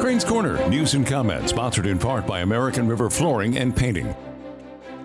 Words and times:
Crane's 0.00 0.24
Corner, 0.24 0.68
news 0.68 0.94
and 0.94 1.06
comments, 1.06 1.50
sponsored 1.50 1.86
in 1.86 1.98
part 1.98 2.26
by 2.26 2.40
American 2.40 2.88
River 2.88 3.08
Flooring 3.08 3.56
and 3.56 3.76
Painting. 3.76 4.14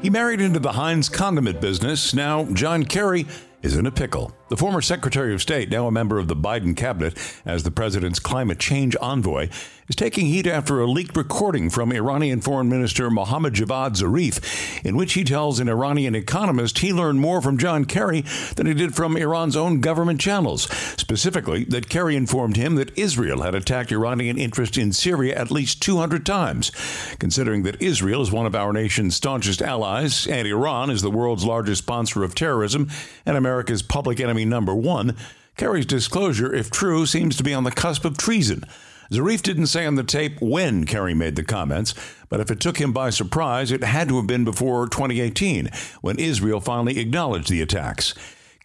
He 0.02 0.10
married 0.10 0.42
into 0.42 0.60
the 0.60 0.72
Heinz 0.72 1.10
condiment 1.10 1.62
business. 1.62 2.14
Now, 2.14 2.46
John 2.46 2.84
Kerry 2.84 3.26
is 3.62 3.76
in 3.76 3.86
a 3.86 3.92
pickle. 3.92 4.36
The 4.48 4.58
former 4.58 4.80
Secretary 4.80 5.34
of 5.34 5.42
State, 5.42 5.72
now 5.72 5.88
a 5.88 5.92
member 5.92 6.20
of 6.20 6.28
the 6.28 6.36
Biden 6.36 6.78
cabinet 6.78 7.18
as 7.46 7.64
the 7.64 7.72
president's 7.72 8.20
climate 8.20 8.60
change 8.60 8.96
envoy, 9.02 9.50
is 9.88 9.96
taking 9.96 10.28
heat 10.28 10.46
after 10.48 10.80
a 10.80 10.88
leaked 10.88 11.18
recording 11.18 11.70
from 11.70 11.92
Iranian 11.92 12.42
Foreign 12.42 12.70
Minister 12.70 13.10
Mohammad 13.10 13.54
Javad 13.54 13.96
Zarif, 13.96 14.84
in 14.84 14.96
which 14.96 15.14
he 15.14 15.24
tells 15.24 15.60
an 15.60 15.70
Iranian 15.70 16.16
economist 16.16 16.80
he 16.80 16.94
learned 16.94 17.20
more 17.20 17.42
from 17.42 17.58
John 17.58 17.86
Kerry 17.86 18.22
than 18.56 18.66
he 18.68 18.74
did 18.74 18.96
from 18.96 19.18
Iran's 19.18 19.56
own 19.56 19.82
government 19.82 20.20
channels. 20.20 20.64
Specifically, 21.00 21.66
that 21.66 21.90
Kerry 21.90 22.16
informed 22.16 22.56
him 22.56 22.76
that 22.76 22.98
Israel 22.98 23.42
had 23.42 23.54
attacked 23.54 23.92
Iranian 23.92 24.38
interests 24.38 24.78
in 24.78 24.94
Syria 24.94 25.36
at 25.36 25.52
least 25.52 25.82
200 25.82 26.26
times. 26.26 26.72
Considering 27.20 27.64
that 27.64 27.82
Israel 27.82 28.22
is 28.22 28.32
one 28.32 28.46
of 28.46 28.56
our 28.56 28.74
nation's 28.74 29.16
staunchest 29.16 29.62
allies 29.62 30.28
and 30.28 30.48
Iran 30.48 30.90
is 30.90 31.02
the 31.02 31.12
world's 31.12 31.46
largest 31.46 31.84
sponsor 31.84 32.24
of 32.24 32.34
terrorism 32.34 32.90
and 33.26 33.38
America's 33.38 33.84
public 33.84 34.20
enemy 34.20 34.35
number 34.44 34.76
one, 34.76 35.16
Kerry's 35.56 35.86
disclosure, 35.86 36.54
if 36.54 36.70
true, 36.70 37.06
seems 37.06 37.38
to 37.38 37.44
be 37.44 37.54
on 37.54 37.64
the 37.64 37.72
cusp 37.72 38.04
of 38.04 38.18
treason. 38.18 38.66
Zarif 39.12 39.42
didn't 39.42 39.68
say 39.68 39.86
on 39.86 39.96
the 39.96 40.04
tape 40.04 40.42
when 40.42 40.86
Kerry 40.86 41.14
made 41.14 41.36
the 41.36 41.44
comments, 41.44 41.94
but 42.28 42.40
if 42.40 42.52
it 42.52 42.60
took 42.60 42.82
him 42.82 42.92
by 42.92 43.12
surprise, 43.12 43.72
it 43.72 43.84
had 43.84 44.10
to 44.10 44.18
have 44.18 44.28
been 44.28 44.44
before 44.44 44.88
2018, 44.88 45.70
when 46.02 46.20
Israel 46.20 46.60
finally 46.60 47.00
acknowledged 47.00 47.50
the 47.50 47.62
attacks. 47.62 48.14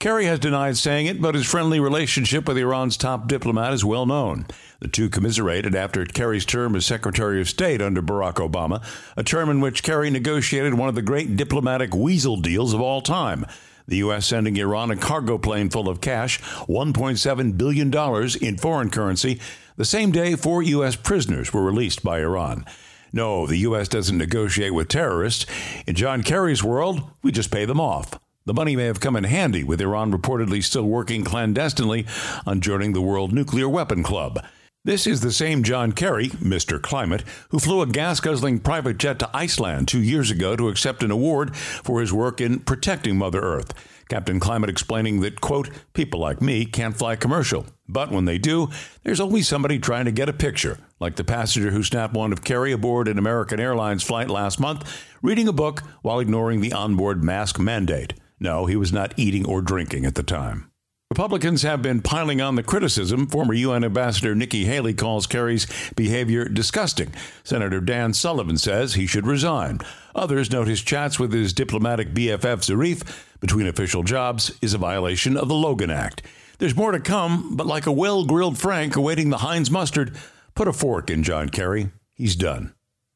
Kerry 0.00 0.24
has 0.24 0.38
denied 0.38 0.78
saying 0.78 1.04
it, 1.04 1.20
but 1.20 1.34
his 1.34 1.46
friendly 1.46 1.78
relationship 1.78 2.48
with 2.48 2.56
Iran's 2.56 2.96
top 2.96 3.28
diplomat 3.28 3.74
is 3.74 3.84
well 3.84 4.06
known. 4.06 4.46
The 4.80 4.88
two 4.88 5.10
commiserated 5.10 5.74
after 5.74 6.06
Kerry's 6.06 6.46
term 6.46 6.74
as 6.74 6.86
Secretary 6.86 7.38
of 7.38 7.50
State 7.50 7.82
under 7.82 8.00
Barack 8.00 8.36
Obama, 8.36 8.82
a 9.14 9.22
term 9.22 9.50
in 9.50 9.60
which 9.60 9.82
Kerry 9.82 10.08
negotiated 10.08 10.72
one 10.72 10.88
of 10.88 10.94
the 10.94 11.02
great 11.02 11.36
diplomatic 11.36 11.94
weasel 11.94 12.38
deals 12.38 12.72
of 12.72 12.80
all 12.80 13.02
time. 13.02 13.44
The 13.90 13.96
U.S. 13.96 14.24
sending 14.24 14.56
Iran 14.56 14.92
a 14.92 14.96
cargo 14.96 15.36
plane 15.36 15.68
full 15.68 15.88
of 15.88 16.00
cash, 16.00 16.40
$1.7 16.68 17.58
billion 17.58 17.92
in 18.40 18.56
foreign 18.56 18.88
currency, 18.88 19.40
the 19.76 19.84
same 19.84 20.12
day 20.12 20.36
four 20.36 20.62
U.S. 20.62 20.94
prisoners 20.94 21.52
were 21.52 21.64
released 21.64 22.04
by 22.04 22.20
Iran. 22.20 22.64
No, 23.12 23.48
the 23.48 23.56
U.S. 23.56 23.88
doesn't 23.88 24.16
negotiate 24.16 24.74
with 24.74 24.86
terrorists. 24.86 25.44
In 25.88 25.96
John 25.96 26.22
Kerry's 26.22 26.62
world, 26.62 27.02
we 27.24 27.32
just 27.32 27.50
pay 27.50 27.64
them 27.64 27.80
off. 27.80 28.16
The 28.44 28.54
money 28.54 28.76
may 28.76 28.84
have 28.84 29.00
come 29.00 29.16
in 29.16 29.24
handy, 29.24 29.64
with 29.64 29.80
Iran 29.80 30.12
reportedly 30.12 30.62
still 30.62 30.84
working 30.84 31.24
clandestinely 31.24 32.06
on 32.46 32.60
joining 32.60 32.92
the 32.92 33.02
World 33.02 33.32
Nuclear 33.32 33.68
Weapon 33.68 34.04
Club. 34.04 34.38
This 34.82 35.06
is 35.06 35.20
the 35.20 35.30
same 35.30 35.62
John 35.62 35.92
Kerry, 35.92 36.28
Mr. 36.28 36.80
Climate, 36.80 37.22
who 37.50 37.58
flew 37.58 37.82
a 37.82 37.86
gas 37.86 38.18
guzzling 38.18 38.60
private 38.60 38.96
jet 38.96 39.18
to 39.18 39.28
Iceland 39.34 39.88
two 39.88 40.02
years 40.02 40.30
ago 40.30 40.56
to 40.56 40.70
accept 40.70 41.02
an 41.02 41.10
award 41.10 41.54
for 41.54 42.00
his 42.00 42.14
work 42.14 42.40
in 42.40 42.60
protecting 42.60 43.18
Mother 43.18 43.42
Earth. 43.42 43.74
Captain 44.08 44.40
Climate 44.40 44.70
explaining 44.70 45.20
that, 45.20 45.42
quote, 45.42 45.68
people 45.92 46.18
like 46.18 46.40
me 46.40 46.64
can't 46.64 46.96
fly 46.96 47.14
commercial. 47.14 47.66
But 47.90 48.10
when 48.10 48.24
they 48.24 48.38
do, 48.38 48.70
there's 49.02 49.20
always 49.20 49.46
somebody 49.46 49.78
trying 49.78 50.06
to 50.06 50.12
get 50.12 50.30
a 50.30 50.32
picture, 50.32 50.78
like 50.98 51.16
the 51.16 51.24
passenger 51.24 51.72
who 51.72 51.82
snapped 51.82 52.14
one 52.14 52.32
of 52.32 52.42
Kerry 52.42 52.72
aboard 52.72 53.06
an 53.06 53.18
American 53.18 53.60
Airlines 53.60 54.02
flight 54.02 54.30
last 54.30 54.58
month, 54.58 55.06
reading 55.20 55.46
a 55.46 55.52
book 55.52 55.80
while 56.00 56.20
ignoring 56.20 56.62
the 56.62 56.72
onboard 56.72 57.22
mask 57.22 57.58
mandate. 57.58 58.14
No, 58.40 58.64
he 58.64 58.76
was 58.76 58.94
not 58.94 59.12
eating 59.18 59.44
or 59.44 59.60
drinking 59.60 60.06
at 60.06 60.14
the 60.14 60.22
time. 60.22 60.69
Republicans 61.12 61.62
have 61.62 61.82
been 61.82 62.00
piling 62.00 62.40
on 62.40 62.54
the 62.54 62.62
criticism. 62.62 63.26
Former 63.26 63.52
UN 63.52 63.82
Ambassador 63.82 64.32
Nikki 64.32 64.64
Haley 64.66 64.94
calls 64.94 65.26
Kerry's 65.26 65.66
behavior 65.96 66.44
disgusting. 66.44 67.12
Senator 67.42 67.80
Dan 67.80 68.12
Sullivan 68.12 68.56
says 68.56 68.94
he 68.94 69.08
should 69.08 69.26
resign. 69.26 69.80
Others 70.14 70.52
note 70.52 70.68
his 70.68 70.82
chats 70.82 71.18
with 71.18 71.32
his 71.32 71.52
diplomatic 71.52 72.14
BFF 72.14 72.62
Zarif 72.62 73.26
between 73.40 73.66
official 73.66 74.04
jobs 74.04 74.56
is 74.62 74.72
a 74.72 74.78
violation 74.78 75.36
of 75.36 75.48
the 75.48 75.54
Logan 75.56 75.90
Act. 75.90 76.22
There's 76.58 76.76
more 76.76 76.92
to 76.92 77.00
come, 77.00 77.56
but 77.56 77.66
like 77.66 77.86
a 77.86 77.92
well 77.92 78.24
grilled 78.24 78.56
Frank 78.56 78.94
awaiting 78.94 79.30
the 79.30 79.38
Heinz 79.38 79.68
mustard, 79.68 80.16
put 80.54 80.68
a 80.68 80.72
fork 80.72 81.10
in 81.10 81.24
John 81.24 81.48
Kerry. 81.48 81.90
He's 82.14 82.36
done. 82.36 82.72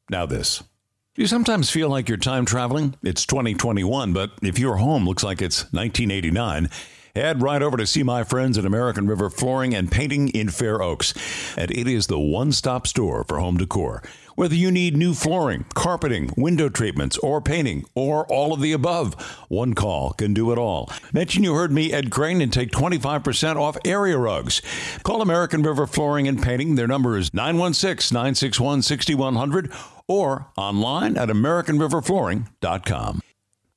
Now, 0.09 0.25
this. 0.25 0.59
Do 1.13 1.21
you 1.21 1.27
sometimes 1.27 1.71
feel 1.71 1.87
like 1.87 2.09
you're 2.09 2.17
time 2.17 2.45
traveling? 2.45 2.95
It's 3.03 3.25
2021, 3.25 4.11
but 4.11 4.31
if 4.41 4.59
your 4.59 4.75
home 4.75 5.05
looks 5.05 5.23
like 5.23 5.41
it's 5.41 5.61
1989, 5.71 6.69
Head 7.15 7.41
right 7.41 7.61
over 7.61 7.77
to 7.77 7.87
see 7.87 8.03
my 8.03 8.25
friends 8.25 8.57
at 8.57 8.65
American 8.65 9.07
River 9.07 9.29
Flooring 9.29 9.73
and 9.73 9.89
Painting 9.89 10.27
in 10.29 10.49
Fair 10.49 10.81
Oaks. 10.81 11.13
And 11.57 11.71
it 11.71 11.87
is 11.87 12.07
the 12.07 12.19
one 12.19 12.51
stop 12.51 12.85
store 12.85 13.23
for 13.23 13.39
home 13.39 13.55
decor. 13.55 14.03
Whether 14.35 14.55
you 14.55 14.69
need 14.69 14.97
new 14.97 15.13
flooring, 15.13 15.63
carpeting, 15.73 16.33
window 16.35 16.67
treatments, 16.67 17.17
or 17.19 17.39
painting, 17.39 17.85
or 17.95 18.27
all 18.27 18.51
of 18.51 18.59
the 18.59 18.73
above, 18.73 19.13
one 19.47 19.73
call 19.75 20.11
can 20.11 20.33
do 20.33 20.51
it 20.51 20.57
all. 20.57 20.91
Mention 21.13 21.45
you 21.45 21.53
heard 21.53 21.71
me, 21.71 21.93
Ed 21.93 22.11
Crane, 22.11 22.41
and 22.41 22.51
take 22.51 22.71
25% 22.71 23.55
off 23.55 23.77
area 23.85 24.17
rugs. 24.17 24.61
Call 25.03 25.21
American 25.21 25.63
River 25.63 25.87
Flooring 25.87 26.27
and 26.27 26.43
Painting. 26.43 26.75
Their 26.75 26.85
number 26.85 27.17
is 27.17 27.33
916 27.33 28.13
961 28.13 28.81
6100 28.81 29.71
or 30.09 30.47
online 30.57 31.15
at 31.15 31.29
AmericanRiverFlooring.com. 31.29 33.21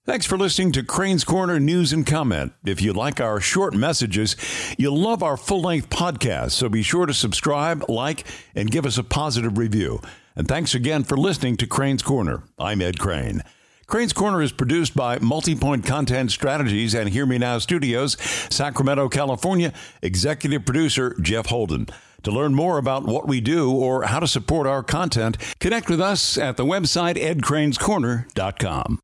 Thanks 0.09 0.25
for 0.25 0.39
listening 0.39 0.73
to 0.73 0.83
Crane's 0.83 1.23
Corner 1.23 1.61
News 1.61 1.93
and 1.93 2.07
Comment. 2.07 2.55
If 2.65 2.81
you 2.81 2.95
like 2.95 3.21
our 3.21 3.41
short 3.41 3.75
messages, 3.75 4.37
you'll 4.79 4.97
love 4.97 5.23
our 5.23 5.37
full 5.37 5.61
length 5.61 5.91
podcast, 5.91 6.53
so 6.53 6.71
be 6.71 6.83
sure 6.83 7.05
to 7.05 7.13
subscribe, 7.13 7.91
like, 7.91 8.25
and 8.55 8.71
give 8.71 8.87
us 8.87 8.97
a 8.97 9.05
positive 9.05 9.59
review. 9.59 10.01
And 10.35 10.49
thanks 10.49 10.75
again 10.75 11.05
for 11.05 11.19
listening 11.19 11.59
to 11.59 11.67
Crane's 11.67 12.01
Corner. 12.01 12.43
I'm 12.59 12.81
Ed 12.81 12.99
Crane. 12.99 13.43
Crane's 13.87 14.15
Corner 14.15 14.41
is 14.41 14.51
produced 14.51 14.97
by 14.97 15.19
Multipoint 15.19 15.85
Content 15.85 16.31
Strategies 16.31 16.95
and 16.95 17.11
Hear 17.11 17.27
Me 17.27 17.37
Now 17.37 17.59
Studios, 17.59 18.17
Sacramento, 18.49 19.11
California. 19.11 19.75
Executive 20.01 20.65
producer 20.65 21.19
Jeff 21.21 21.49
Holden. 21.49 21.87
To 22.23 22.31
learn 22.31 22.55
more 22.55 22.79
about 22.79 23.05
what 23.05 23.29
we 23.29 23.43
do 23.43 23.71
or 23.71 24.05
how 24.05 24.21
to 24.21 24.27
support 24.27 24.67
our 24.67 24.83
content, 24.83 25.37
connect 25.61 25.91
with 25.91 26.01
us 26.01 26.39
at 26.39 26.57
the 26.57 26.65
website 26.65 27.23
edcranescorner.com. 27.23 29.01